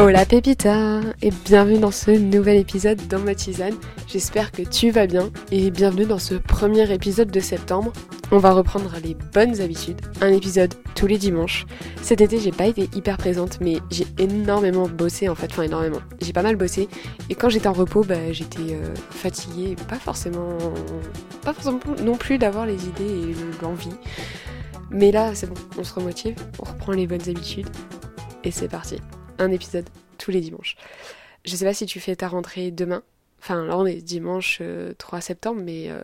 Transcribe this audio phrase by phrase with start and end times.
[0.00, 3.74] Hola Pépita et bienvenue dans ce nouvel épisode dans ma tisane.
[4.08, 7.92] J'espère que tu vas bien et bienvenue dans ce premier épisode de septembre.
[8.32, 11.66] On va reprendre les bonnes habitudes, un épisode tous les dimanches.
[12.00, 16.00] Cet été j'ai pas été hyper présente mais j'ai énormément bossé en fait, enfin énormément.
[16.22, 16.88] J'ai pas mal bossé
[17.28, 20.56] et quand j'étais en repos bah, j'étais euh, fatiguée, pas forcément,
[21.42, 23.92] pas forcément non plus d'avoir les idées et l'envie.
[24.90, 27.68] Mais là c'est bon, on se remotive, on reprend les bonnes habitudes
[28.44, 28.96] et c'est parti
[29.48, 30.76] épisode tous les dimanches.
[31.44, 33.02] Je sais pas si tu fais ta rentrée demain.
[33.40, 34.60] Enfin, là on est dimanche
[34.98, 36.02] 3 euh, septembre, mais euh,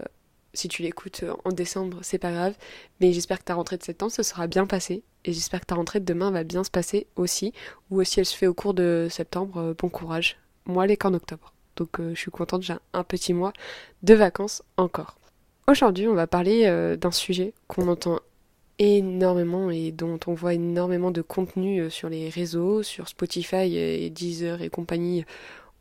[0.54, 2.54] si tu l'écoutes euh, en décembre, c'est pas grave.
[3.00, 5.02] Mais j'espère que ta rentrée de septembre se sera bien passée.
[5.24, 7.52] Et j'espère que ta rentrée de demain va bien se passer aussi.
[7.90, 10.38] Ou si elle se fait au cours de septembre, bon courage.
[10.64, 11.52] Moi, elle est qu'en octobre.
[11.76, 13.52] Donc je suis contente, j'ai un petit mois
[14.02, 15.18] de vacances encore.
[15.68, 18.20] Aujourd'hui, on va parler d'un sujet qu'on entend
[18.78, 24.10] énormément et dont on voit énormément de contenu euh, sur les réseaux, sur Spotify et
[24.10, 25.24] Deezer et compagnie.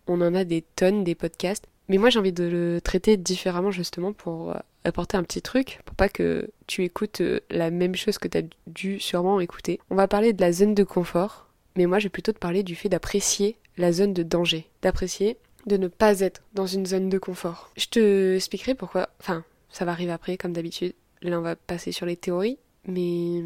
[0.08, 1.66] On en a des tonnes des podcasts.
[1.88, 5.80] Mais moi j'ai envie de le traiter différemment justement pour euh, apporter un petit truc,
[5.86, 9.80] pour pas que tu écoutes euh, la même chose que tu as dû sûrement écouter.
[9.90, 12.64] On va parler de la zone de confort, mais moi je vais plutôt te parler
[12.64, 15.38] du fait d'apprécier la zone de danger, d'apprécier
[15.68, 17.72] de ne pas être dans une zone de confort.
[17.78, 20.94] Je te expliquerai pourquoi, enfin ça va arriver après comme d'habitude.
[21.22, 23.44] Là on va passer sur les théories, mais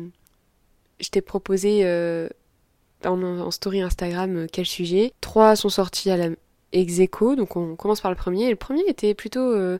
[0.99, 2.27] je t'ai proposé euh,
[3.05, 5.13] en, story Instagram euh, quel sujet.
[5.21, 6.29] Trois sont sortis à la
[6.71, 8.49] ex donc on commence par le premier.
[8.49, 9.79] Le premier était plutôt euh,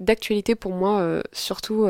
[0.00, 1.86] d'actualité pour moi, surtout,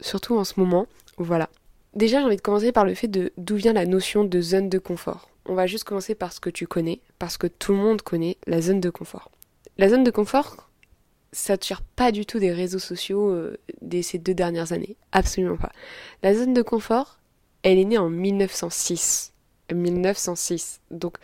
[0.00, 0.86] surtout en ce moment.
[1.16, 1.48] Voilà.
[1.94, 4.68] Déjà, j'ai envie de commencer par le fait de d'où vient la notion de zone
[4.68, 5.30] de confort.
[5.46, 8.36] On va juste commencer par ce que tu connais, parce que tout le monde connaît
[8.46, 9.30] la zone de confort.
[9.78, 10.68] La zone de confort,
[11.32, 13.34] ça tire pas du tout des réseaux sociaux
[13.80, 14.96] de ces deux dernières années.
[15.12, 15.69] Absolument pas.
[16.22, 17.18] La zone de confort,
[17.62, 19.32] elle est née en 1906.
[19.72, 20.80] 1906.
[20.90, 21.16] Donc,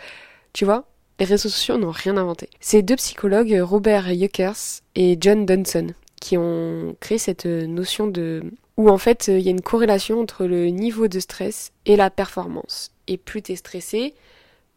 [0.53, 0.85] tu vois,
[1.19, 2.49] les réseaux sociaux n'ont rien inventé.
[2.61, 5.89] C'est deux psychologues, Robert Yuckers et John Dunson,
[6.21, 8.43] qui ont créé cette notion de...
[8.77, 12.11] où en fait, il y a une corrélation entre le niveau de stress et la
[12.11, 12.93] performance.
[13.07, 14.15] Et plus tu es stressé,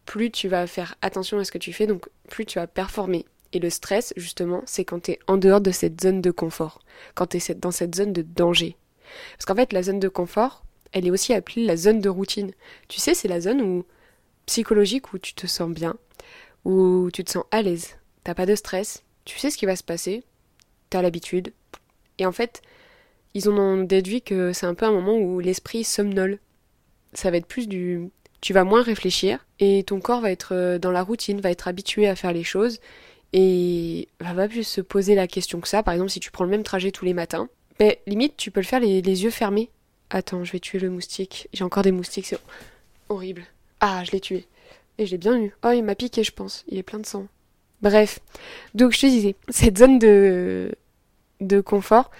[0.06, 3.26] plus tu vas faire attention à ce que tu fais, donc plus tu vas performer.
[3.52, 6.80] Et le stress, justement, c'est quand tu es en dehors de cette zone de confort,
[7.16, 8.76] quand tu es dans cette zone de danger.
[9.34, 12.52] Parce qu'en fait, la zone de confort, elle est aussi appelée la zone de routine.
[12.88, 13.86] Tu sais, c'est la zone où
[14.46, 15.96] psychologique où tu te sens bien,
[16.66, 19.76] où tu te sens à l'aise, t'as pas de stress, tu sais ce qui va
[19.76, 20.24] se passer,
[20.90, 21.54] t'as l'habitude.
[22.18, 22.62] Et en fait,
[23.34, 26.40] ils en ont déduit que c'est un peu un moment où l'esprit somnole.
[27.14, 28.10] Ça va être plus du...
[28.42, 31.68] Tu vas moins réfléchir et ton corps va être euh, dans la routine, va être
[31.68, 32.80] habitué à faire les choses
[33.34, 35.84] et va pas plus se poser la question que ça.
[35.84, 37.50] Par exemple, si tu prends le même trajet tous les matins,
[37.80, 39.70] ben, limite, tu peux le faire les, yeux fermés.
[40.10, 41.48] Attends, je vais tuer le moustique.
[41.54, 42.40] J'ai encore des moustiques, c'est
[43.08, 43.44] horrible.
[43.80, 44.46] Ah, je l'ai tué.
[44.98, 45.56] Et je l'ai bien eu.
[45.64, 46.66] Oh, il m'a piqué, je pense.
[46.68, 47.28] Il est plein de sang.
[47.82, 48.20] Bref.
[48.76, 50.76] Donc, je te disais, cette zone de,
[51.40, 52.12] de confort,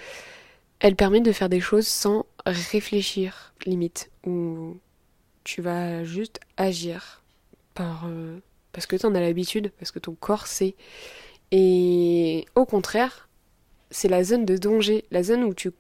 [0.80, 4.10] elle permet de faire des choses sans réfléchir, limite.
[4.26, 4.78] Ou
[5.44, 7.22] tu vas juste agir
[7.74, 8.40] par, euh,
[8.72, 10.76] parce que tu en as l'habitude, parce que ton corps sait.
[11.52, 13.29] Et au contraire,
[13.92, 15.72] c'est la zone de danger, la zone où tu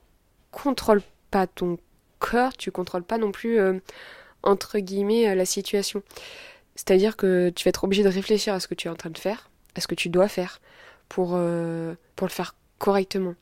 [0.52, 1.78] contrôles pas ton
[2.20, 3.80] corps, tu contrôles pas non plus, euh,
[4.44, 6.04] entre guillemets, euh, la situation.
[6.76, 9.10] C'est-à-dire que tu vas être obligé de réfléchir à ce que tu es en train
[9.10, 10.62] de faire, à ce que tu dois faire,
[11.08, 13.36] pour, euh, pour le faire correctement.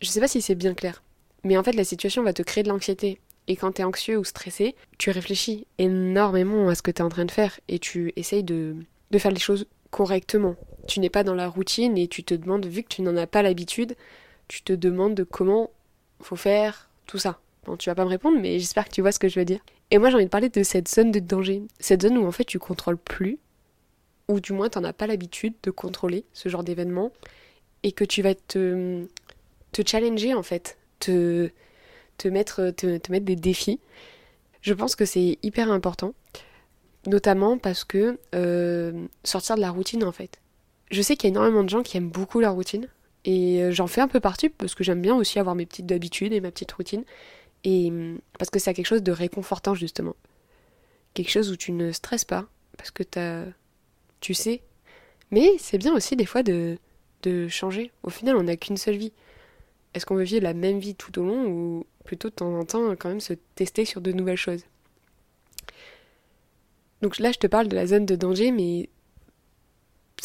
[0.00, 1.02] Je sais pas si c'est bien clair,
[1.44, 3.20] mais en fait, la situation va te créer de l'anxiété.
[3.46, 7.04] Et quand tu es anxieux ou stressé, tu réfléchis énormément à ce que tu es
[7.04, 8.76] en train de faire et tu essayes de,
[9.10, 10.54] de faire les choses correctement.
[10.88, 13.26] Tu n'es pas dans la routine et tu te demandes, vu que tu n'en as
[13.26, 13.94] pas l'habitude,
[14.48, 15.70] tu te demandes comment
[16.20, 17.38] faut faire tout ça.
[17.64, 19.44] Bon, tu vas pas me répondre, mais j'espère que tu vois ce que je veux
[19.44, 19.60] dire.
[19.90, 21.62] Et moi, j'ai envie de parler de cette zone de danger.
[21.78, 23.38] Cette zone où en fait tu contrôles plus,
[24.28, 27.12] ou du moins tu n'en as pas l'habitude de contrôler ce genre d'événement,
[27.84, 29.06] et que tu vas te,
[29.72, 31.50] te challenger en fait, te,
[32.16, 33.78] te, mettre, te mettre des défis.
[34.62, 36.14] Je pense que c'est hyper important
[37.08, 40.40] notamment parce que euh, sortir de la routine en fait.
[40.90, 42.88] Je sais qu'il y a énormément de gens qui aiment beaucoup la routine
[43.24, 45.90] et euh, j'en fais un peu partie parce que j'aime bien aussi avoir mes petites
[45.92, 47.04] habitudes et ma petite routine
[47.64, 50.16] et mm, parce que c'est quelque chose de réconfortant justement.
[51.14, 52.46] Quelque chose où tu ne stresses pas
[52.76, 53.44] parce que as,
[54.20, 54.62] tu sais.
[55.30, 56.78] Mais c'est bien aussi des fois de,
[57.22, 57.90] de changer.
[58.02, 59.12] Au final, on n'a qu'une seule vie.
[59.94, 62.64] Est-ce qu'on veut vivre la même vie tout au long ou plutôt de temps en
[62.64, 64.62] temps quand même se tester sur de nouvelles choses?
[67.02, 68.88] Donc là, je te parle de la zone de danger, mais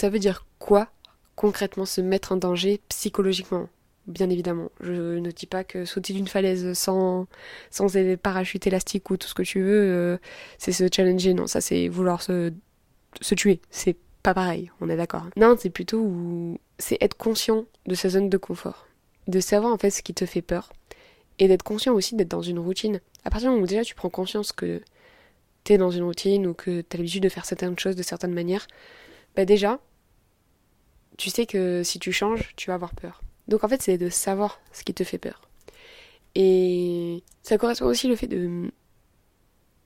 [0.04, 0.90] ça veut dire quoi
[1.38, 3.70] concrètement se mettre en danger psychologiquement?
[4.06, 7.26] Bien évidemment, je ne dis pas que sauter d'une falaise sans,
[7.72, 7.88] sans
[8.22, 10.18] parachute élastique ou tout ce que tu veux, euh,
[10.58, 11.34] c'est se challenger.
[11.34, 12.52] Non, ça c'est vouloir se
[13.22, 13.62] se tuer.
[13.70, 15.24] C'est pas pareil, on est d'accord.
[15.38, 16.12] Non, c'est plutôt
[16.80, 18.88] c'est être conscient de sa zone de confort,
[19.30, 20.74] de savoir en fait ce qui te fait peur,
[21.40, 23.00] et d'être conscient aussi d'être dans une routine.
[23.24, 24.82] À partir du moment où déjà tu prends conscience que
[25.64, 28.68] t'es dans une routine ou que t'as l'habitude de faire certaines choses de certaines manières,
[29.36, 29.80] bah déjà,
[31.18, 33.22] tu sais que si tu changes, tu vas avoir peur.
[33.48, 35.42] Donc en fait, c'est de savoir ce qui te fait peur.
[36.36, 38.72] Et ça correspond aussi le fait de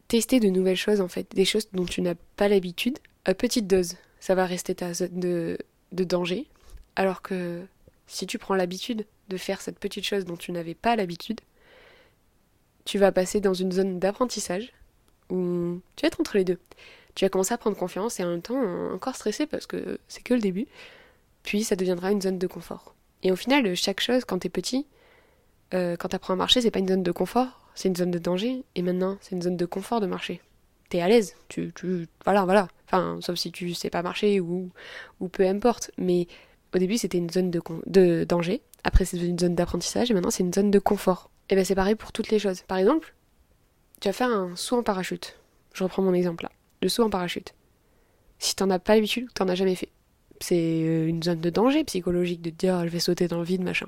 [0.07, 3.67] tester de nouvelles choses en fait, des choses dont tu n'as pas l'habitude, à petite
[3.67, 3.95] dose.
[4.19, 5.57] Ça va rester ta zone de,
[5.91, 6.47] de danger,
[6.95, 7.65] alors que
[8.07, 11.41] si tu prends l'habitude de faire cette petite chose dont tu n'avais pas l'habitude,
[12.85, 14.71] tu vas passer dans une zone d'apprentissage
[15.29, 16.57] où tu vas être entre les deux.
[17.15, 20.23] Tu vas commencer à prendre confiance et en même temps encore stressé parce que c'est
[20.23, 20.67] que le début.
[21.47, 22.93] Puis ça deviendra une zone de confort.
[23.23, 24.85] Et au final, chaque chose, quand t'es petit,
[25.73, 28.19] euh, quand t'apprends à marcher, c'est pas une zone de confort, c'est une zone de
[28.19, 28.65] danger.
[28.75, 30.41] Et maintenant, c'est une zone de confort de marcher.
[30.89, 31.71] T'es à l'aise, tu,
[32.25, 32.67] voilà, voilà.
[32.85, 34.71] Enfin, sauf si tu sais pas marcher ou,
[35.21, 35.89] ou peu importe.
[35.97, 36.27] Mais
[36.75, 38.61] au début, c'était une zone de, danger.
[38.83, 40.11] Après, c'est une zone d'apprentissage.
[40.11, 41.31] Et maintenant, c'est une zone de confort.
[41.49, 42.63] Et ben, c'est pareil pour toutes les choses.
[42.63, 43.15] Par exemple,
[44.01, 45.39] tu vas faire un saut en parachute.
[45.71, 46.51] Je reprends mon exemple là.
[46.81, 47.53] Le saut en parachute.
[48.37, 49.89] Si t'en as pas l'habitude t'en as jamais fait,
[50.39, 53.43] c'est euh, une zone de danger psychologique de te dire je vais sauter dans le
[53.43, 53.87] vide, machin.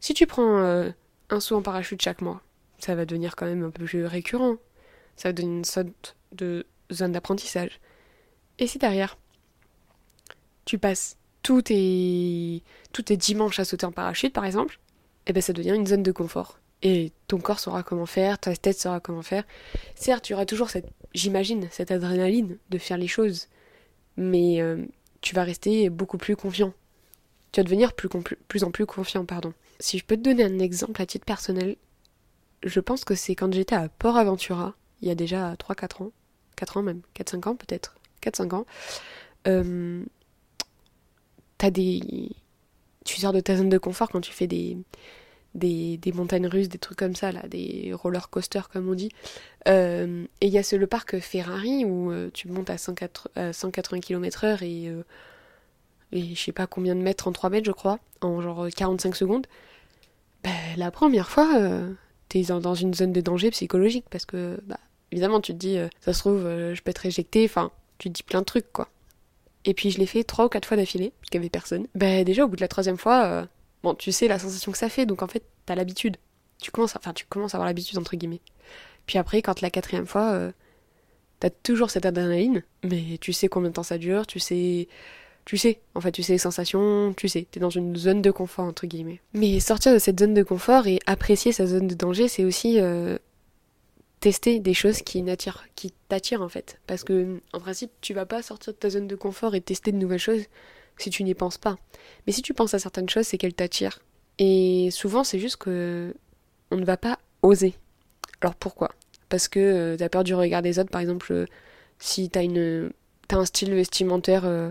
[0.00, 0.90] Si tu prends euh,
[1.30, 2.42] un saut en parachute chaque mois,
[2.78, 4.56] ça va devenir quand même un peu plus récurrent.
[5.16, 7.80] Ça va devenir une sorte de zone d'apprentissage.
[8.58, 9.16] Et si derrière,
[10.64, 12.62] tu passes tous tes,
[12.92, 14.78] tous tes dimanches à sauter en parachute, par exemple,
[15.26, 16.58] eh ben ça devient une zone de confort.
[16.82, 19.44] Et ton corps saura comment faire, ta tête saura comment faire.
[19.94, 23.48] Certes, tu auras toujours cette, j'imagine, cette adrénaline de faire les choses,
[24.16, 24.84] mais euh,
[25.24, 26.74] tu vas rester beaucoup plus confiant.
[27.50, 28.10] Tu vas devenir plus,
[28.62, 29.54] en plus confiant, pardon.
[29.80, 31.76] Si je peux te donner un exemple à titre personnel,
[32.62, 36.12] je pense que c'est quand j'étais à Port Aventura, il y a déjà 3-4 ans,
[36.56, 38.66] 4 ans même, 4-5 ans peut-être, 4-5 ans,
[39.48, 40.04] euh,
[41.56, 42.30] t'as des...
[43.06, 44.76] Tu sors de ta zone de confort quand tu fais des,
[45.54, 49.10] des, montagnes russes, des trucs comme ça, là, des roller coasters comme on dit.
[49.68, 53.52] Euh, et il y a ce, le parc Ferrari où euh, tu montes à, 180,
[53.52, 55.02] 180 km/h et, euh,
[56.12, 59.16] et je sais pas combien de mètres en 3 mètres, je crois, en genre 45
[59.16, 59.46] secondes.
[60.42, 61.48] Ben, la première fois,
[62.28, 64.78] t'es dans, une zone de danger psychologique parce que, bah,
[65.10, 68.22] évidemment, tu te dis, ça se trouve, je peux être éjecté, enfin, tu te dis
[68.22, 68.88] plein de trucs, quoi.
[69.64, 71.86] Et puis je l'ai fait trois ou quatre fois d'affilée, parce qu'il y avait personne.
[71.94, 73.48] Ben déjà au bout de la troisième fois,
[73.84, 76.16] Bon, tu sais la sensation que ça fait, donc en fait, t'as l'habitude.
[76.58, 78.40] Tu commences, enfin, tu commences à avoir l'habitude, entre guillemets.
[79.04, 80.52] Puis après, quand la quatrième fois, euh,
[81.38, 84.88] t'as toujours cette adrénaline, mais tu sais combien de temps ça dure, tu sais.
[85.44, 88.30] Tu sais, en fait, tu sais les sensations, tu sais, t'es dans une zone de
[88.30, 89.20] confort, entre guillemets.
[89.34, 92.80] Mais sortir de cette zone de confort et apprécier sa zone de danger, c'est aussi
[92.80, 93.18] euh,
[94.20, 95.22] tester des choses qui
[95.76, 96.80] qui t'attirent, en fait.
[96.86, 99.92] Parce que, en principe, tu vas pas sortir de ta zone de confort et tester
[99.92, 100.44] de nouvelles choses
[100.98, 101.76] si tu n'y penses pas.
[102.26, 104.00] Mais si tu penses à certaines choses, c'est qu'elles t'attirent.
[104.38, 106.14] Et souvent, c'est juste que
[106.70, 107.74] on ne va pas oser.
[108.40, 108.90] Alors pourquoi?
[109.28, 111.46] Parce que euh, t'as peur du regard des autres, par exemple, euh,
[111.98, 112.92] si t'as une
[113.28, 114.70] t'as un style vestimentaire, euh,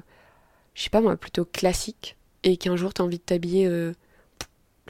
[0.76, 3.94] je sais pas moi, plutôt classique, et qu'un jour t'as envie de t'habiller, je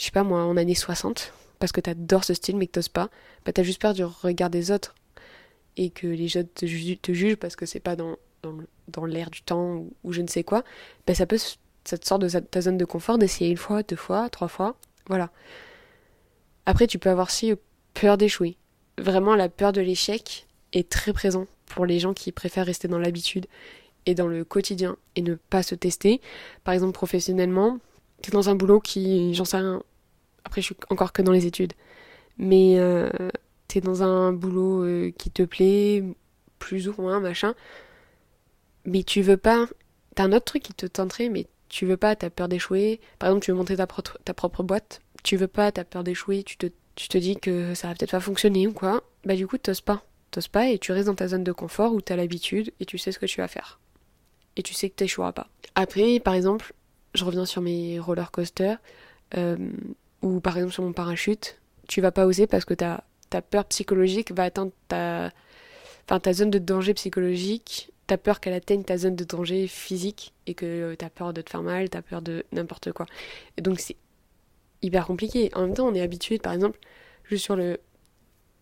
[0.03, 3.09] sais pas moi, en années 60, parce que t'adores ce style mais que t'oses pas,
[3.45, 4.95] bah t'as juste peur du regard des autres,
[5.77, 8.57] et que les autres te, jugent parce que c'est pas dans dans,
[9.05, 10.63] l'air du temps ou, je ne sais quoi,
[11.07, 13.95] ben ça peut, ça te sort de ta zone de confort d'essayer une fois, deux
[13.95, 14.75] fois, trois fois,
[15.07, 15.29] voilà.
[16.65, 17.53] Après, tu peux avoir aussi
[17.93, 18.57] peur d'échouer.
[18.97, 22.99] Vraiment, la peur de l'échec est très présent pour les gens qui préfèrent rester dans
[22.99, 23.47] l'habitude
[24.05, 26.21] et dans le quotidien et ne pas se tester.
[26.63, 27.79] Par exemple, professionnellement,
[28.21, 29.83] tu es dans un boulot qui, j'en sais rien,
[30.43, 31.73] après je suis encore que dans les études,
[32.37, 33.09] mais euh,
[33.67, 36.03] tu es dans un boulot euh, qui te plaît,
[36.59, 37.55] plus ou moins, machin,
[38.85, 39.67] mais tu veux pas.
[40.15, 42.99] T'as un autre truc qui te tenterait, mais tu veux pas, t'as peur d'échouer.
[43.19, 46.57] Par exemple, tu veux monter ta, propre, boîte, tu veux pas, t'as peur d'échouer, tu
[46.57, 49.03] te, tu te dis que ça va peut-être pas fonctionner ou quoi.
[49.25, 50.03] Bah, du coup, t'oses pas.
[50.31, 52.97] T'oses pas et tu restes dans ta zone de confort où t'as l'habitude et tu
[52.97, 53.79] sais ce que tu vas faire.
[54.55, 55.47] Et tu sais que t'échoueras pas.
[55.75, 56.73] Après, par exemple,
[57.13, 58.77] je reviens sur mes roller coasters,
[59.37, 59.57] euh,
[60.21, 63.65] ou par exemple sur mon parachute, tu vas pas oser parce que ta, ta peur
[63.65, 65.31] psychologique va atteindre ta,
[66.07, 70.33] enfin, ta zone de danger psychologique t'as peur qu'elle atteigne ta zone de danger physique
[70.45, 73.05] et que t'as peur de te faire mal, t'as peur de n'importe quoi.
[73.57, 73.95] Et donc c'est
[74.81, 75.50] hyper compliqué.
[75.55, 76.79] En même temps, on est habitué, par exemple,
[77.24, 77.79] juste sur le,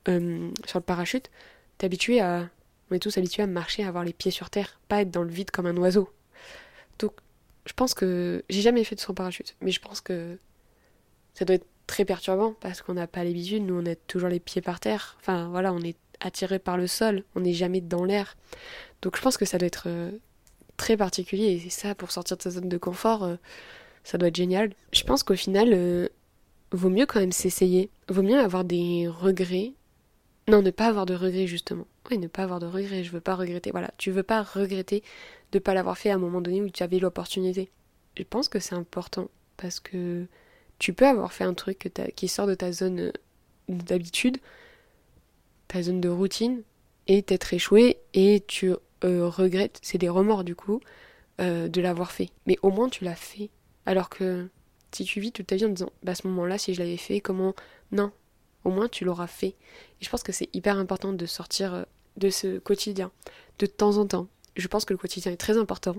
[0.07, 1.29] euh, sur le parachute,
[1.77, 2.50] t'es habitué à.
[2.89, 5.24] On est tous habitués à marcher, à avoir les pieds sur terre, pas être dans
[5.24, 6.10] le vide comme un oiseau.
[7.00, 7.13] Donc,
[7.65, 8.43] je pense que.
[8.50, 10.38] J'ai jamais fait de en parachute, mais je pense que
[11.33, 14.39] ça doit être très perturbant parce qu'on n'a pas l'habitude, nous on a toujours les
[14.39, 15.17] pieds par terre.
[15.19, 18.37] Enfin voilà, on est attiré par le sol, on n'est jamais dans l'air.
[19.01, 19.87] Donc je pense que ça doit être
[20.77, 23.29] très particulier et ça, pour sortir de sa zone de confort,
[24.03, 24.71] ça doit être génial.
[24.93, 26.09] Je pense qu'au final,
[26.71, 27.89] vaut mieux quand même s'essayer.
[28.09, 29.73] Vaut mieux avoir des regrets.
[30.47, 31.85] Non, ne pas avoir de regrets justement.
[32.09, 33.03] Oui, ne pas avoir de regrets.
[33.03, 33.71] Je veux pas regretter.
[33.71, 35.03] Voilà, tu veux pas regretter
[35.51, 37.69] de pas l'avoir fait à un moment donné où tu avais l'opportunité.
[38.17, 40.25] Je pense que c'est important parce que
[40.79, 43.11] tu peux avoir fait un truc qui sort de ta zone euh,
[43.69, 44.37] d'habitude,
[45.71, 46.63] ta zone de routine,
[47.07, 48.73] et t'être échoué et tu
[49.03, 50.81] euh, regrettes, c'est des remords du coup,
[51.39, 52.29] euh, de l'avoir fait.
[52.45, 53.49] Mais au moins tu l'as fait.
[53.85, 54.49] Alors que
[54.91, 56.97] si tu vis toute ta vie en disant, bah à ce moment-là, si je l'avais
[56.97, 57.55] fait, comment?
[57.91, 58.11] Non,
[58.65, 59.55] au moins tu l'auras fait.
[60.01, 61.85] Et je pense que c'est hyper important de sortir
[62.17, 63.11] de ce quotidien,
[63.59, 64.27] de temps en temps.
[64.57, 65.95] Je pense que le quotidien est très important,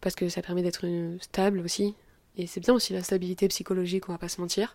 [0.00, 0.86] parce que ça permet d'être
[1.20, 1.94] stable aussi,
[2.38, 4.74] et c'est bien aussi la stabilité psychologique, on va pas se mentir.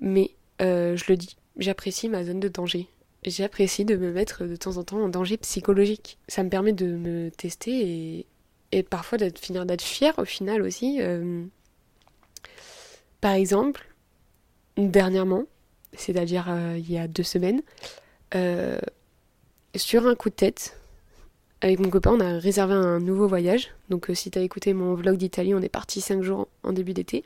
[0.00, 0.30] Mais
[0.62, 2.88] euh, je le dis, j'apprécie ma zone de danger.
[3.24, 6.18] J'apprécie de me mettre de temps en temps en danger psychologique.
[6.28, 8.26] Ça me permet de me tester et,
[8.72, 10.98] et parfois finir d'être fier au final aussi.
[11.00, 11.44] Euh,
[13.20, 13.88] par exemple,
[14.76, 15.44] dernièrement,
[15.94, 17.62] c'est-à-dire euh, il y a deux semaines,
[19.76, 20.76] sur un coup de tête,
[21.64, 23.70] avec mon copain, on a réservé un nouveau voyage.
[23.88, 26.92] Donc, euh, si t'as écouté mon vlog d'Italie, on est parti 5 jours en début
[26.92, 27.24] d'été.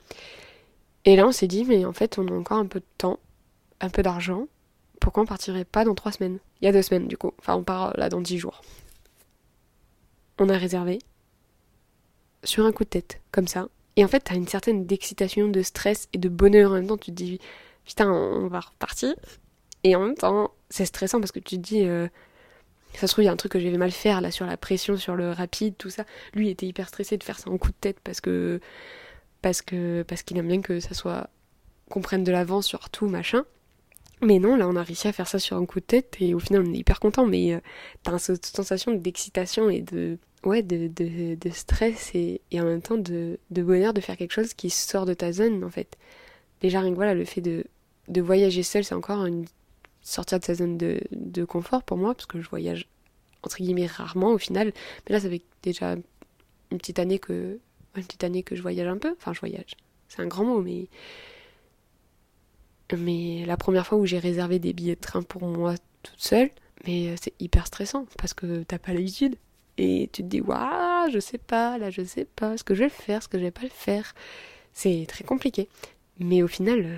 [1.05, 3.19] Et là, on s'est dit, mais en fait, on a encore un peu de temps,
[3.81, 4.47] un peu d'argent.
[5.00, 6.38] Pourquoi on partirait pas dans 3 semaines?
[6.61, 7.33] Il y a 2 semaines, du coup.
[7.38, 8.62] Enfin, on part là dans 10 jours.
[10.38, 10.99] On a réservé
[12.45, 13.69] sur un coup de tête, comme ça.
[13.97, 16.97] Et en fait, t'as une certaine d'excitation, de stress et de bonheur en même temps.
[16.97, 17.40] Tu te dis,
[17.85, 19.14] putain, on va repartir.
[19.85, 22.09] Et en même temps, c'est stressant parce que tu te dis, euh,
[22.95, 24.47] ça se trouve, il y a un truc que je vais mal faire là sur
[24.47, 26.05] la pression, sur le rapide, tout ça.
[26.35, 28.61] Lui était hyper stressé de faire ça en coup de tête parce que
[29.43, 31.31] parce que parce qu'il aime bien que ça soit
[31.90, 33.45] qu'on prenne de l'avance sur tout machin.
[34.20, 36.34] Mais non, là on a réussi à faire ça sur un coup de tête et
[36.34, 37.26] au final on est hyper content.
[37.26, 37.60] Mais euh,
[38.02, 43.38] t'as cette sensation d'excitation et de ouais de, de, stress et, en même temps de,
[43.50, 45.96] de bonheur de faire quelque chose qui sort de ta zone en fait.
[46.60, 47.64] Déjà rien que le fait de
[48.08, 49.44] de voyager seul c'est encore une
[50.08, 52.88] sortir de sa zone de, de, confort pour moi, parce que je voyage
[53.42, 54.72] entre guillemets rarement au final.
[55.06, 55.96] Mais là, ça fait déjà
[56.70, 57.58] une petite année que,
[57.94, 59.14] une petite année que je voyage un peu.
[59.18, 59.76] Enfin, je voyage.
[60.08, 60.88] C'est un grand mot, mais.
[62.97, 66.50] Mais la première fois où j'ai réservé des billets de train pour moi toute seule,
[66.87, 69.37] mais c'est hyper stressant parce que t'as pas l'habitude.
[69.76, 72.85] Et tu te dis, waouh, je sais pas, là je sais pas ce que je
[72.85, 74.14] vais faire, ce que je vais pas le faire.
[74.73, 75.68] C'est très compliqué.
[76.18, 76.97] Mais au final, euh,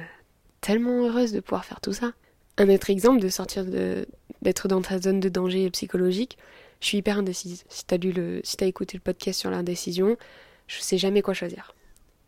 [0.61, 2.13] tellement heureuse de pouvoir faire tout ça.
[2.57, 4.07] Un autre exemple de sortir de
[4.43, 6.39] d'être dans ta zone de danger psychologique,
[6.81, 7.65] je suis hyper indécise.
[7.69, 10.17] Si t'as lu le, si t'as écouté le podcast sur l'indécision,
[10.67, 11.75] je sais jamais quoi choisir.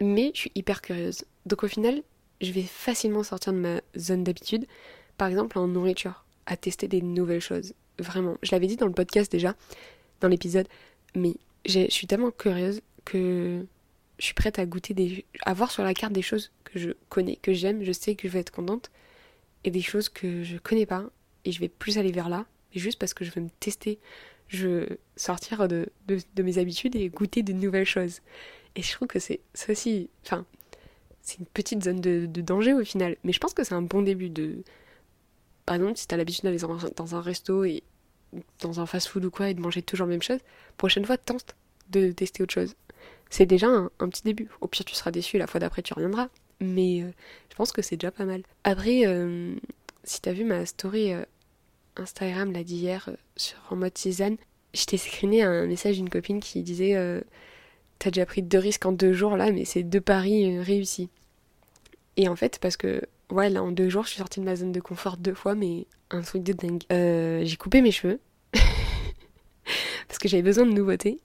[0.00, 1.24] Mais je suis hyper curieuse.
[1.46, 2.02] Donc au final,
[2.42, 4.66] je vais facilement sortir de ma zone d'habitude.
[5.16, 7.74] Par exemple en nourriture, à tester des nouvelles choses.
[7.98, 8.36] Vraiment.
[8.42, 9.54] Je l'avais dit dans le podcast déjà,
[10.20, 10.66] dans l'épisode,
[11.14, 11.34] mais
[11.66, 13.64] je suis tellement curieuse que
[14.18, 16.90] je suis prête à goûter des, à voir sur la carte des choses que je
[17.08, 18.90] connais, que j'aime, je sais que je vais être contente
[19.64, 21.04] et des choses que je connais pas
[21.44, 23.98] et je vais plus aller vers là, juste parce que je veux me tester,
[24.48, 28.20] je sortir de, de, mes habitudes et goûter de nouvelles choses.
[28.76, 30.46] Et je trouve que c'est ça aussi, enfin,
[31.22, 34.02] c'est une petite zone de, danger au final, mais je pense que c'est un bon
[34.02, 34.62] début de.
[35.66, 36.58] Par exemple, si t'as l'habitude d'aller
[36.96, 37.82] dans un resto et
[38.60, 40.40] dans un fast-food ou quoi et de manger toujours la même chose,
[40.76, 41.54] prochaine fois tente
[41.90, 42.74] de tester autre chose.
[43.30, 44.48] C'est déjà un, un, petit début.
[44.60, 46.28] Au pire, tu seras déçu, la fois d'après, tu reviendras
[46.62, 47.10] mais euh,
[47.50, 48.42] je pense que c'est déjà pas mal.
[48.64, 49.54] Après, euh,
[50.04, 51.24] si t'as vu ma story euh,
[51.96, 54.36] Instagram là d'hier sur en mode tisane,
[54.72, 56.94] je t'ai screené un message d'une copine qui disait
[58.02, 61.08] T'as déjà pris deux risques en deux jours là, mais c'est deux paris réussis.
[62.16, 64.56] Et en fait, parce que, ouais, là en deux jours, je suis sortie de ma
[64.56, 66.82] zone de confort deux fois, mais un truc de dingue.
[66.90, 68.18] j'ai coupé mes cheveux.
[70.08, 71.20] parce que j'avais besoin de nouveautés.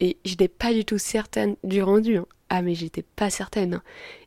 [0.00, 2.16] Et je n'étais pas du tout certaine du rendu.
[2.16, 2.26] Hein.
[2.48, 3.74] Ah, mais j'étais pas certaine.
[3.74, 3.82] Hein.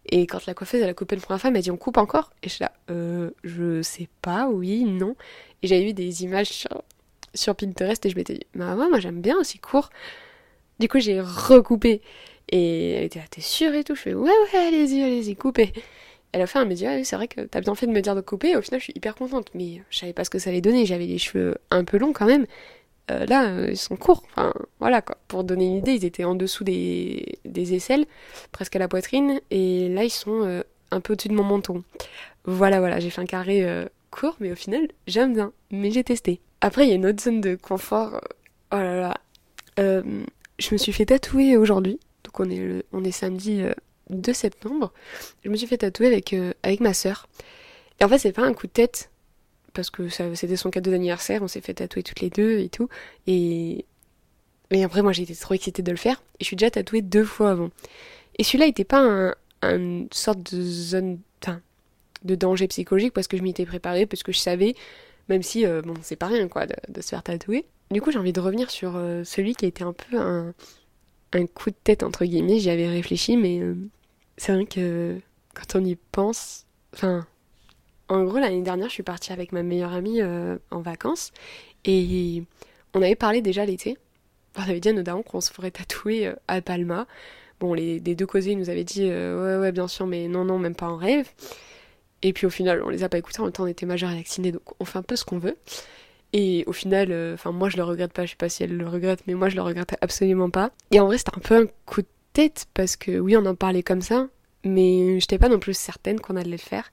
[0.06, 1.98] Et quand la coiffeuse, elle a coupé le première fois, elle m'a dit on coupe
[1.98, 2.32] encore?
[2.44, 5.16] Et je suis là, euh, je sais pas, oui, non.
[5.64, 6.68] Et j'avais vu des images
[7.34, 9.90] sur, Pinterest et je m'étais dit, bah ouais, moi j'aime bien aussi court.
[10.80, 12.02] Du coup, j'ai recoupé.
[12.50, 13.96] Et elle était là, t'es sûre et tout?
[13.96, 15.74] Je fais, ouais, ouais, allez-y, allez-y, coupez.
[16.32, 18.02] Elle a fait un me dit, ah, c'est vrai que t'as bien fait de me
[18.02, 18.56] dire de couper.
[18.56, 19.50] Au final, je suis hyper contente.
[19.54, 20.86] Mais je savais pas ce que ça allait donner.
[20.86, 22.46] J'avais les cheveux un peu longs quand même.
[23.10, 24.24] Euh, là, euh, ils sont courts.
[24.32, 25.18] Enfin, voilà quoi.
[25.28, 28.06] Pour donner une idée, ils étaient en dessous des, des aisselles,
[28.52, 31.84] presque à la poitrine, et là, ils sont euh, un peu au-dessus de mon menton.
[32.44, 33.66] Voilà, voilà, j'ai fait un carré
[34.10, 35.52] court, mais au final, j'aime bien.
[35.70, 36.40] Mais j'ai testé.
[36.62, 38.22] Après, il y a une autre zone de confort.
[38.72, 40.04] Oh là là.
[40.60, 42.00] Je me suis fait tatouer aujourd'hui.
[42.24, 43.62] Donc, on est, on est samedi
[44.10, 44.92] 2 septembre.
[45.44, 47.28] Je me suis fait tatouer avec, avec ma sœur.
[48.00, 49.10] Et en fait, c'est pas un coup de tête
[49.78, 52.90] parce que c'était son cadeau d'anniversaire, on s'est fait tatouer toutes les deux et tout.
[53.28, 53.86] Et,
[54.72, 56.24] Mais après, moi, été trop excitée de le faire.
[56.40, 57.70] Et je suis déjà tatouée deux fois avant.
[58.40, 61.20] Et celui-là n'était pas un, une sorte de zone,
[62.24, 64.74] de danger psychologique parce que je m'y étais préparée, parce que je savais,
[65.30, 67.66] même si, euh, bon, c'est pas rien, quoi, de, se faire tatouer.
[67.92, 70.54] Du coup, j'ai envie de revenir sur euh, celui qui a été un peu un,
[71.54, 72.60] coup de tête, entre guillemets.
[72.60, 73.76] J'y avais réfléchi, mais euh,
[74.38, 75.18] c'est vrai que
[75.54, 77.26] quand on y pense, enfin,
[78.10, 81.32] en gros, l'année dernière, je suis partie avec ma meilleure amie en vacances
[81.84, 82.44] et
[82.94, 83.98] on avait parlé déjà l'été.
[84.58, 87.06] On avait dit à nos darons qu'on se ferait tatouer à Palma.
[87.60, 90.76] Bon, les, deux causés nous avaient dit ouais, ouais, bien sûr, mais non, non, même
[90.76, 91.30] pas en rêve.
[92.22, 94.12] Et puis au final, on les a pas écoutés, en même temps on était majeurs
[94.12, 95.58] et vaccinés, donc on fait un peu ce qu'on veut.
[96.40, 98.78] Et au final, euh, enfin moi je le regrette pas, je sais pas si elle
[98.78, 100.70] le regrette, mais moi je le regrette absolument pas.
[100.92, 103.56] Et en vrai c'était un peu un coup de tête, parce que oui on en
[103.56, 104.28] parlait comme ça,
[104.64, 106.92] mais j'étais pas non plus certaine qu'on allait le faire.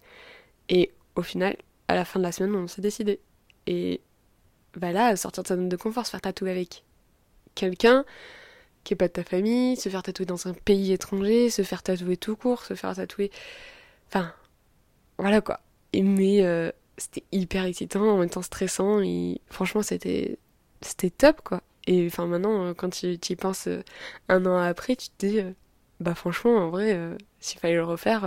[0.71, 1.59] Et au final,
[1.89, 3.21] à la fin de la semaine, on s'est décidé.
[3.67, 4.01] Et
[4.79, 6.83] bah sortir de sa zone de confort, se faire tatouer avec
[7.55, 8.07] quelqu'un
[8.83, 11.83] qui est pas de ta famille, se faire tatouer dans un pays étranger, se faire
[11.83, 13.31] tatouer tout court, se faire tatouer...
[14.09, 14.33] Enfin,
[15.19, 15.61] voilà quoi.
[15.93, 20.39] mais euh, c'était hyper excitant, en même temps stressant, et franchement c'était
[20.81, 21.63] c'était top quoi.
[21.87, 23.83] Et enfin maintenant, euh, quand tu, y penses euh,
[24.29, 25.41] un an après, tu te dis,
[26.01, 26.99] bah franchement, en vrai,
[27.41, 28.23] s'il fallait le refaire,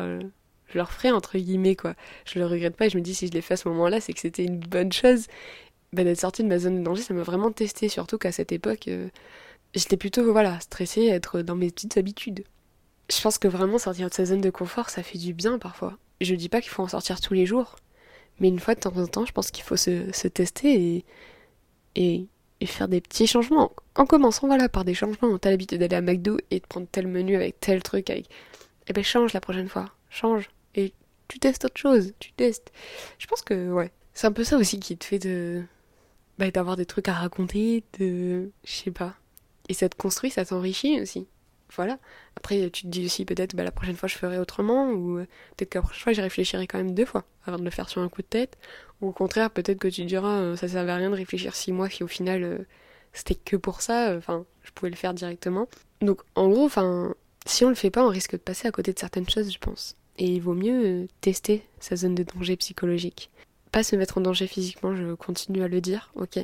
[0.67, 1.95] je le referais entre guillemets quoi.
[2.25, 4.01] Je le regrette pas et je me dis si je l'ai fait à ce moment-là,
[4.01, 5.27] c'est que c'était une bonne chose.
[5.93, 8.51] Bah, d'être sortie de ma zone de danger, ça m'a vraiment testé, surtout qu'à cette
[8.51, 8.89] époque,
[9.73, 12.43] j'étais plutôt voilà stressée, être dans mes petites habitudes.
[13.09, 15.97] Je pense que vraiment sortir de sa zone de confort, ça fait du bien parfois
[16.21, 17.75] je dis pas qu'il faut en sortir tous les jours,
[18.39, 21.05] mais une fois de temps en temps, je pense qu'il faut se, tester
[21.95, 22.27] et,
[22.59, 23.71] et, faire des petits changements.
[23.95, 25.37] En commençant, voilà, par des changements.
[25.37, 28.29] T'as l'habitude d'aller à McDo et de prendre tel menu avec tel truc, avec.
[28.87, 29.91] Eh ben, change la prochaine fois.
[30.09, 30.49] Change.
[30.75, 30.93] Et
[31.27, 32.13] tu testes autre chose.
[32.19, 32.71] Tu testes.
[33.17, 33.91] Je pense que, ouais.
[34.13, 35.63] C'est un peu ça aussi qui te fait de.
[36.37, 38.51] Bah, d'avoir des trucs à raconter, de.
[38.63, 39.15] Je sais pas.
[39.69, 41.27] Et ça te construit, ça t'enrichit aussi
[41.75, 41.99] voilà.
[42.35, 45.27] Après, tu te dis aussi peut-être bah, la prochaine fois je ferai autrement, ou euh,
[45.55, 47.89] peut-être que la prochaine fois j'y réfléchirai quand même deux fois avant de le faire
[47.89, 48.57] sur un coup de tête.
[49.01, 51.71] Ou au contraire, peut-être que tu diras euh, ça servait à rien de réfléchir six
[51.71, 52.57] mois si au final euh,
[53.13, 55.67] c'était que pour ça, enfin, je pouvais le faire directement.
[56.01, 57.13] Donc en gros, enfin,
[57.45, 59.59] si on le fait pas, on risque de passer à côté de certaines choses, je
[59.59, 59.95] pense.
[60.17, 63.29] Et il vaut mieux tester sa zone de danger psychologique.
[63.71, 66.39] Pas se mettre en danger physiquement, je continue à le dire, ok.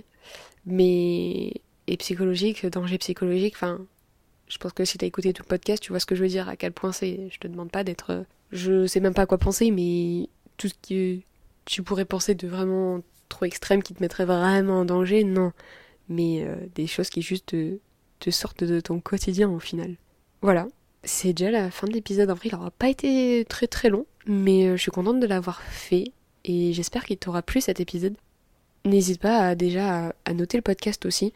[0.66, 1.54] Mais.
[1.86, 3.86] Et psychologique, danger psychologique, enfin,
[4.48, 6.30] je pense que si t'as écouté tout le podcast, tu vois ce que je veux
[6.30, 7.30] dire, à quel point c'est.
[7.32, 8.12] Je te demande pas d'être.
[8.12, 11.20] Euh, je sais même pas à quoi penser, mais tout ce que
[11.66, 15.52] tu pourrais penser de vraiment trop extrême qui te mettrait vraiment en danger, non.
[16.10, 17.56] Mais euh, des choses qui juste
[18.20, 19.96] te, sortent de ton quotidien au final.
[20.42, 20.68] Voilà.
[21.04, 22.30] C'est déjà la fin de l'épisode.
[22.30, 25.28] En vrai, il n'aura pas été très très long, mais euh, je suis contente de
[25.28, 26.12] l'avoir fait
[26.46, 28.16] et j'espère qu'il t'aura plu cet épisode.
[28.86, 31.34] N'hésite pas déjà à noter le podcast aussi,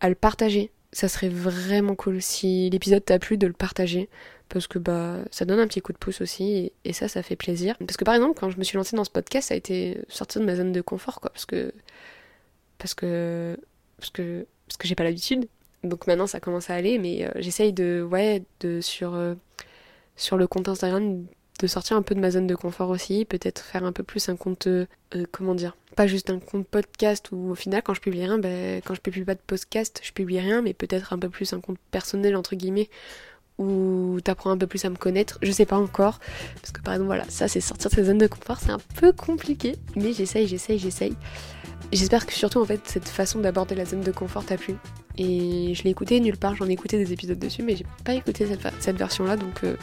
[0.00, 4.08] à le partager ça serait vraiment cool si l'épisode t'a plu de le partager
[4.48, 7.36] parce que bah ça donne un petit coup de pouce aussi et, ça ça fait
[7.36, 7.76] plaisir.
[7.78, 9.98] Parce que par exemple quand je me suis lancée dans ce podcast ça a été
[10.08, 11.72] sortir de ma zone de confort quoi parce que
[12.78, 13.56] parce que
[13.98, 15.48] parce que parce que j'ai pas l'habitude.
[15.84, 19.34] Donc maintenant ça commence à aller mais euh, j'essaye de ouais de sur euh,
[20.16, 21.24] sur le compte Instagram
[21.62, 24.28] de sortir un peu de ma zone de confort aussi, peut-être faire un peu plus
[24.28, 24.86] un compte, euh,
[25.30, 28.82] comment dire, pas juste un compte podcast où au final quand je publie rien, ben,
[28.84, 31.60] quand je publie pas de podcast, je publie rien, mais peut-être un peu plus un
[31.60, 32.88] compte personnel entre guillemets
[33.58, 35.38] où t'apprends un peu plus à me connaître.
[35.42, 36.18] Je sais pas encore,
[36.60, 38.80] parce que par exemple voilà, ça c'est sortir de sa zone de confort, c'est un
[38.96, 41.14] peu compliqué, mais j'essaye, j'essaye, j'essaye.
[41.92, 44.76] J'espère que surtout en fait cette façon d'aborder la zone de confort t'a plu.
[45.18, 48.14] Et je l'ai écouté nulle part, j'en ai écouté des épisodes dessus, mais j'ai pas
[48.14, 48.46] écouté
[48.80, 49.76] cette, version là, donc euh,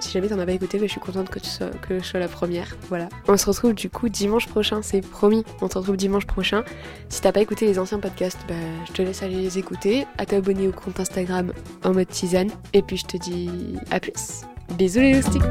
[0.00, 2.04] si jamais t'en as pas écouté, bah, je suis contente que, tu sois, que je
[2.04, 2.76] sois la première.
[2.88, 3.08] Voilà.
[3.28, 5.44] On se retrouve du coup dimanche prochain, c'est promis.
[5.60, 6.64] On se retrouve dimanche prochain.
[7.08, 8.54] Si t'as pas écouté les anciens podcasts, bah,
[8.86, 11.52] je te laisse aller les écouter, à t'abonner au compte Instagram
[11.84, 12.50] en mode tisane.
[12.72, 13.50] Et puis je te dis
[13.90, 14.42] à plus.
[14.76, 15.42] Bisous les loustiques